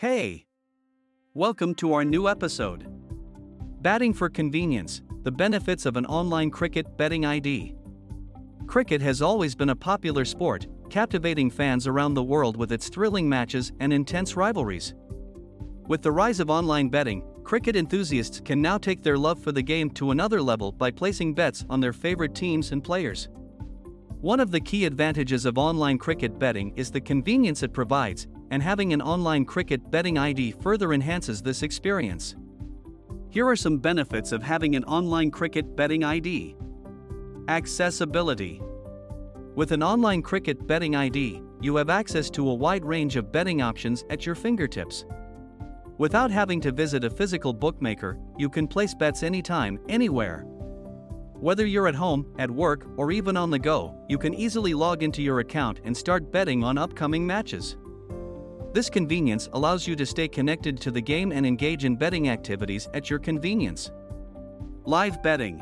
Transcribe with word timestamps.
Hey! 0.00 0.46
Welcome 1.34 1.74
to 1.74 1.92
our 1.92 2.04
new 2.04 2.28
episode. 2.28 2.86
Batting 3.82 4.14
for 4.14 4.28
convenience 4.28 5.02
The 5.24 5.32
benefits 5.32 5.86
of 5.86 5.96
an 5.96 6.06
online 6.06 6.52
cricket 6.52 6.96
betting 6.96 7.26
ID. 7.26 7.74
Cricket 8.68 9.02
has 9.02 9.20
always 9.20 9.56
been 9.56 9.70
a 9.70 9.74
popular 9.74 10.24
sport, 10.24 10.68
captivating 10.88 11.50
fans 11.50 11.88
around 11.88 12.14
the 12.14 12.22
world 12.22 12.56
with 12.56 12.70
its 12.70 12.88
thrilling 12.88 13.28
matches 13.28 13.72
and 13.80 13.92
intense 13.92 14.36
rivalries. 14.36 14.94
With 15.88 16.02
the 16.02 16.12
rise 16.12 16.38
of 16.38 16.48
online 16.48 16.90
betting, 16.90 17.24
cricket 17.42 17.74
enthusiasts 17.74 18.38
can 18.38 18.62
now 18.62 18.78
take 18.78 19.02
their 19.02 19.18
love 19.18 19.42
for 19.42 19.50
the 19.50 19.62
game 19.62 19.90
to 19.94 20.12
another 20.12 20.40
level 20.40 20.70
by 20.70 20.92
placing 20.92 21.34
bets 21.34 21.64
on 21.68 21.80
their 21.80 21.92
favorite 21.92 22.36
teams 22.36 22.70
and 22.70 22.84
players. 22.84 23.28
One 24.20 24.38
of 24.38 24.52
the 24.52 24.60
key 24.60 24.84
advantages 24.84 25.44
of 25.44 25.58
online 25.58 25.98
cricket 25.98 26.38
betting 26.38 26.72
is 26.76 26.92
the 26.92 27.00
convenience 27.00 27.64
it 27.64 27.72
provides, 27.72 28.28
and 28.50 28.62
having 28.62 28.92
an 28.92 29.02
online 29.02 29.44
cricket 29.44 29.90
betting 29.90 30.18
ID 30.18 30.52
further 30.52 30.92
enhances 30.92 31.42
this 31.42 31.62
experience. 31.62 32.34
Here 33.30 33.46
are 33.46 33.56
some 33.56 33.78
benefits 33.78 34.32
of 34.32 34.42
having 34.42 34.74
an 34.74 34.84
online 34.84 35.30
cricket 35.30 35.76
betting 35.76 36.04
ID 36.04 36.56
Accessibility 37.48 38.60
With 39.54 39.72
an 39.72 39.82
online 39.82 40.20
cricket 40.20 40.66
betting 40.66 40.94
ID, 40.94 41.42
you 41.62 41.76
have 41.76 41.88
access 41.88 42.28
to 42.30 42.48
a 42.48 42.54
wide 42.54 42.84
range 42.84 43.16
of 43.16 43.32
betting 43.32 43.62
options 43.62 44.04
at 44.10 44.26
your 44.26 44.34
fingertips. 44.34 45.04
Without 45.96 46.30
having 46.30 46.60
to 46.60 46.72
visit 46.72 47.04
a 47.04 47.10
physical 47.10 47.52
bookmaker, 47.52 48.18
you 48.36 48.48
can 48.48 48.68
place 48.68 48.94
bets 48.94 49.22
anytime, 49.22 49.80
anywhere. 49.88 50.44
Whether 51.40 51.64
you're 51.64 51.88
at 51.88 51.94
home, 51.94 52.34
at 52.38 52.50
work, 52.50 52.86
or 52.96 53.12
even 53.12 53.36
on 53.36 53.50
the 53.50 53.58
go, 53.58 53.94
you 54.08 54.18
can 54.18 54.34
easily 54.34 54.74
log 54.74 55.02
into 55.02 55.22
your 55.22 55.40
account 55.40 55.80
and 55.84 55.96
start 55.96 56.30
betting 56.30 56.62
on 56.62 56.76
upcoming 56.76 57.26
matches. 57.26 57.76
This 58.74 58.90
convenience 58.90 59.48
allows 59.54 59.86
you 59.86 59.96
to 59.96 60.04
stay 60.04 60.28
connected 60.28 60.78
to 60.82 60.90
the 60.90 61.00
game 61.00 61.32
and 61.32 61.46
engage 61.46 61.86
in 61.86 61.96
betting 61.96 62.28
activities 62.28 62.86
at 62.92 63.08
your 63.08 63.18
convenience. 63.18 63.90
Live 64.84 65.22
betting. 65.22 65.58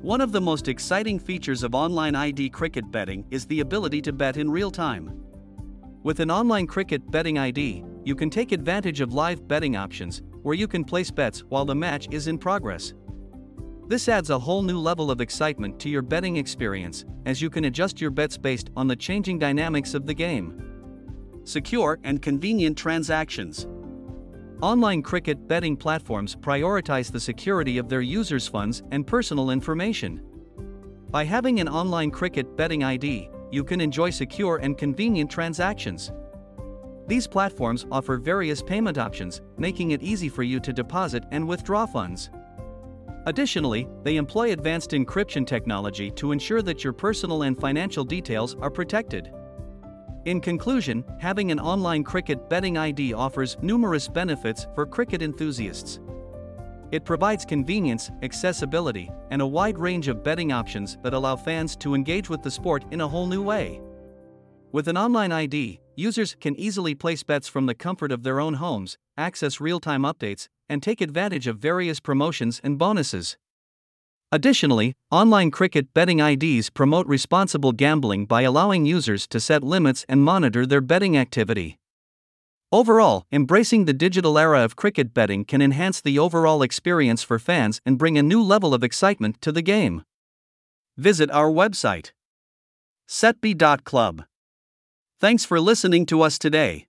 One 0.00 0.22
of 0.22 0.32
the 0.32 0.40
most 0.40 0.66
exciting 0.68 1.18
features 1.18 1.62
of 1.62 1.74
online 1.74 2.14
ID 2.14 2.48
cricket 2.50 2.90
betting 2.90 3.26
is 3.30 3.44
the 3.46 3.60
ability 3.60 4.00
to 4.02 4.14
bet 4.14 4.38
in 4.38 4.50
real 4.50 4.70
time. 4.70 5.22
With 6.04 6.20
an 6.20 6.30
online 6.30 6.66
cricket 6.66 7.10
betting 7.10 7.38
ID, 7.38 7.84
you 8.04 8.14
can 8.14 8.30
take 8.30 8.52
advantage 8.52 9.02
of 9.02 9.12
live 9.12 9.46
betting 9.46 9.76
options, 9.76 10.22
where 10.42 10.54
you 10.54 10.68
can 10.68 10.84
place 10.84 11.10
bets 11.10 11.40
while 11.48 11.64
the 11.66 11.74
match 11.74 12.08
is 12.10 12.28
in 12.28 12.38
progress. 12.38 12.94
This 13.88 14.08
adds 14.08 14.30
a 14.30 14.38
whole 14.38 14.62
new 14.62 14.78
level 14.78 15.10
of 15.10 15.20
excitement 15.20 15.78
to 15.80 15.90
your 15.90 16.02
betting 16.02 16.36
experience, 16.36 17.04
as 17.26 17.42
you 17.42 17.50
can 17.50 17.66
adjust 17.66 18.00
your 18.00 18.10
bets 18.10 18.38
based 18.38 18.70
on 18.74 18.88
the 18.88 18.96
changing 18.96 19.38
dynamics 19.38 19.92
of 19.92 20.06
the 20.06 20.14
game. 20.14 20.75
Secure 21.46 22.00
and 22.02 22.20
convenient 22.20 22.76
transactions. 22.76 23.68
Online 24.62 25.00
cricket 25.00 25.46
betting 25.46 25.76
platforms 25.76 26.34
prioritize 26.34 27.12
the 27.12 27.20
security 27.20 27.78
of 27.78 27.88
their 27.88 28.00
users' 28.00 28.48
funds 28.48 28.82
and 28.90 29.06
personal 29.06 29.50
information. 29.50 30.20
By 31.12 31.22
having 31.22 31.60
an 31.60 31.68
online 31.68 32.10
cricket 32.10 32.56
betting 32.56 32.82
ID, 32.82 33.30
you 33.52 33.62
can 33.62 33.80
enjoy 33.80 34.10
secure 34.10 34.56
and 34.56 34.76
convenient 34.76 35.30
transactions. 35.30 36.10
These 37.06 37.28
platforms 37.28 37.86
offer 37.92 38.16
various 38.16 38.60
payment 38.60 38.98
options, 38.98 39.40
making 39.56 39.92
it 39.92 40.02
easy 40.02 40.28
for 40.28 40.42
you 40.42 40.58
to 40.58 40.72
deposit 40.72 41.22
and 41.30 41.46
withdraw 41.46 41.86
funds. 41.86 42.28
Additionally, 43.26 43.86
they 44.02 44.16
employ 44.16 44.50
advanced 44.50 44.90
encryption 44.90 45.46
technology 45.46 46.10
to 46.10 46.32
ensure 46.32 46.62
that 46.62 46.82
your 46.82 46.92
personal 46.92 47.42
and 47.42 47.56
financial 47.56 48.02
details 48.02 48.56
are 48.56 48.70
protected. 48.70 49.30
In 50.26 50.40
conclusion, 50.40 51.04
having 51.20 51.52
an 51.52 51.60
online 51.60 52.02
cricket 52.02 52.50
betting 52.50 52.76
ID 52.76 53.12
offers 53.12 53.56
numerous 53.62 54.08
benefits 54.08 54.66
for 54.74 54.84
cricket 54.84 55.22
enthusiasts. 55.22 56.00
It 56.90 57.04
provides 57.04 57.44
convenience, 57.44 58.10
accessibility, 58.22 59.08
and 59.30 59.40
a 59.40 59.46
wide 59.46 59.78
range 59.78 60.08
of 60.08 60.24
betting 60.24 60.50
options 60.50 60.98
that 61.04 61.14
allow 61.14 61.36
fans 61.36 61.76
to 61.76 61.94
engage 61.94 62.28
with 62.28 62.42
the 62.42 62.50
sport 62.50 62.84
in 62.90 63.02
a 63.02 63.06
whole 63.06 63.28
new 63.28 63.40
way. 63.40 63.80
With 64.72 64.88
an 64.88 64.98
online 64.98 65.30
ID, 65.30 65.78
users 65.94 66.34
can 66.40 66.58
easily 66.58 66.96
place 66.96 67.22
bets 67.22 67.46
from 67.46 67.66
the 67.66 67.74
comfort 67.76 68.10
of 68.10 68.24
their 68.24 68.40
own 68.40 68.54
homes, 68.54 68.98
access 69.16 69.60
real 69.60 69.78
time 69.78 70.02
updates, 70.02 70.48
and 70.68 70.82
take 70.82 71.00
advantage 71.00 71.46
of 71.46 71.58
various 71.58 72.00
promotions 72.00 72.60
and 72.64 72.78
bonuses. 72.78 73.36
Additionally, 74.36 74.92
online 75.10 75.50
cricket 75.50 75.94
betting 75.94 76.20
IDs 76.20 76.68
promote 76.68 77.06
responsible 77.06 77.72
gambling 77.72 78.26
by 78.26 78.42
allowing 78.42 78.84
users 78.84 79.26
to 79.26 79.40
set 79.40 79.64
limits 79.64 80.04
and 80.10 80.22
monitor 80.22 80.66
their 80.66 80.82
betting 80.82 81.16
activity. 81.16 81.78
Overall, 82.70 83.24
embracing 83.32 83.86
the 83.86 83.94
digital 83.94 84.38
era 84.38 84.60
of 84.62 84.76
cricket 84.76 85.14
betting 85.14 85.46
can 85.46 85.62
enhance 85.62 86.02
the 86.02 86.18
overall 86.18 86.60
experience 86.60 87.22
for 87.22 87.38
fans 87.38 87.80
and 87.86 87.96
bring 87.96 88.18
a 88.18 88.22
new 88.22 88.42
level 88.42 88.74
of 88.74 88.84
excitement 88.84 89.40
to 89.40 89.52
the 89.52 89.62
game. 89.62 90.04
Visit 90.98 91.30
our 91.30 91.50
website 91.50 92.10
setbet.club. 93.08 94.24
Thanks 95.18 95.46
for 95.46 95.58
listening 95.58 96.04
to 96.04 96.20
us 96.20 96.38
today. 96.38 96.85